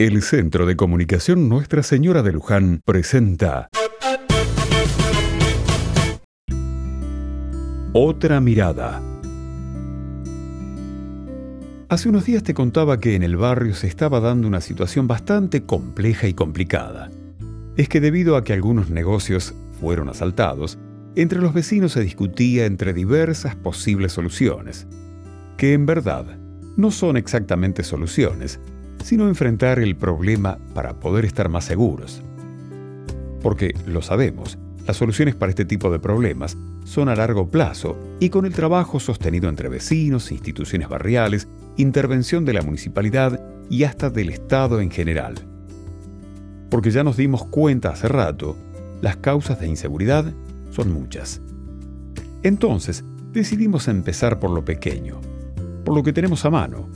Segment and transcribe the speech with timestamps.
[0.00, 3.68] El Centro de Comunicación Nuestra Señora de Luján presenta
[7.92, 9.02] Otra mirada.
[11.88, 15.64] Hace unos días te contaba que en el barrio se estaba dando una situación bastante
[15.64, 17.10] compleja y complicada.
[17.76, 20.78] Es que debido a que algunos negocios fueron asaltados,
[21.16, 24.86] entre los vecinos se discutía entre diversas posibles soluciones,
[25.56, 26.38] que en verdad
[26.76, 28.60] no son exactamente soluciones,
[29.08, 32.20] sino enfrentar el problema para poder estar más seguros.
[33.42, 38.28] Porque, lo sabemos, las soluciones para este tipo de problemas son a largo plazo y
[38.28, 43.40] con el trabajo sostenido entre vecinos, instituciones barriales, intervención de la municipalidad
[43.70, 45.36] y hasta del Estado en general.
[46.68, 48.58] Porque ya nos dimos cuenta hace rato,
[49.00, 50.34] las causas de inseguridad
[50.70, 51.40] son muchas.
[52.42, 55.18] Entonces, decidimos empezar por lo pequeño,
[55.82, 56.90] por lo que tenemos a mano,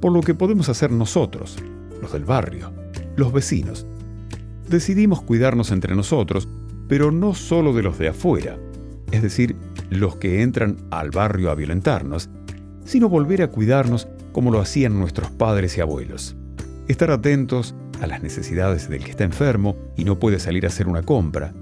[0.00, 1.56] por lo que podemos hacer nosotros,
[2.00, 2.72] los del barrio,
[3.16, 3.86] los vecinos.
[4.68, 6.48] Decidimos cuidarnos entre nosotros,
[6.88, 8.56] pero no solo de los de afuera,
[9.10, 9.56] es decir,
[9.90, 12.28] los que entran al barrio a violentarnos,
[12.84, 16.36] sino volver a cuidarnos como lo hacían nuestros padres y abuelos.
[16.86, 20.88] Estar atentos a las necesidades del que está enfermo y no puede salir a hacer
[20.88, 21.52] una compra,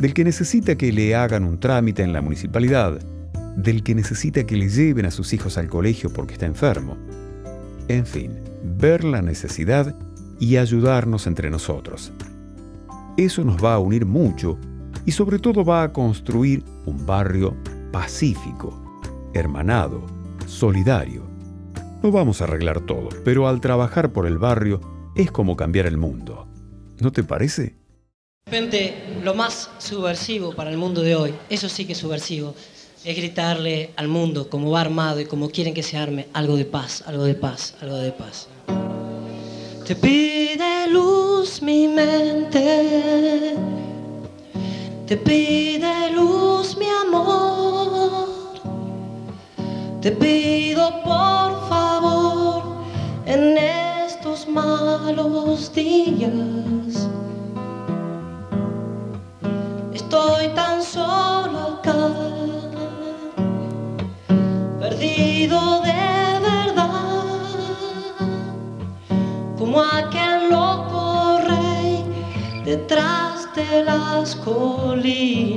[0.00, 3.00] del que necesita que le hagan un trámite en la municipalidad,
[3.56, 6.96] del que necesita que le lleven a sus hijos al colegio porque está enfermo,
[7.88, 9.94] en fin, ver la necesidad
[10.38, 12.12] y ayudarnos entre nosotros.
[13.16, 14.58] Eso nos va a unir mucho
[15.04, 17.56] y sobre todo va a construir un barrio
[17.90, 19.02] pacífico,
[19.34, 20.02] hermanado,
[20.46, 21.22] solidario.
[22.02, 24.80] No vamos a arreglar todo, pero al trabajar por el barrio
[25.16, 26.46] es como cambiar el mundo.
[27.00, 27.74] ¿No te parece?
[28.46, 32.54] De repente, lo más subversivo para el mundo de hoy, eso sí que es subversivo,
[33.04, 36.64] es gritarle al mundo, como va armado y como quieren que se arme, algo de
[36.64, 38.48] paz, algo de paz, algo de paz.
[39.86, 43.54] Te pide luz mi mente,
[45.06, 48.28] te pide luz mi amor,
[50.02, 52.62] te pido por favor
[53.26, 57.08] en estos malos días.
[59.94, 62.37] Estoy tan solo acá
[65.48, 66.84] de verdad,
[69.58, 72.04] como aquel loco rey
[72.64, 75.47] detrás de las colinas.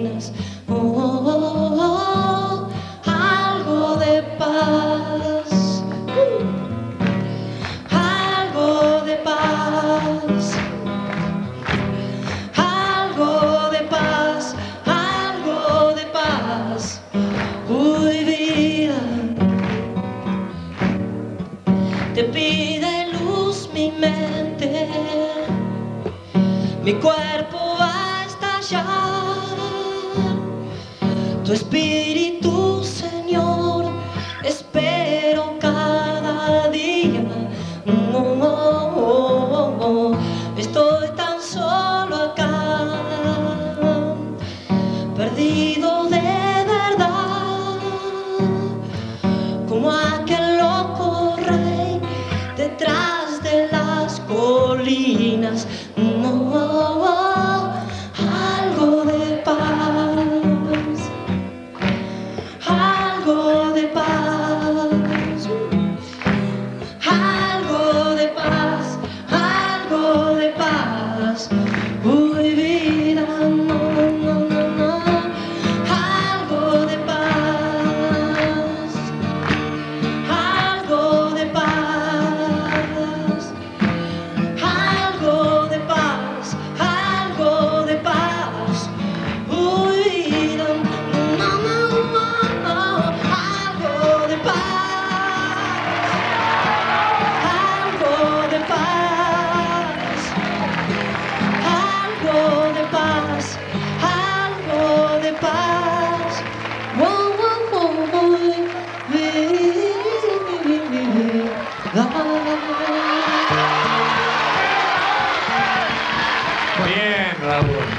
[26.94, 29.56] Mi cuerpo va a estallar,
[31.46, 33.86] tu espíritu, Señor,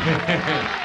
[0.05, 0.82] Thank you.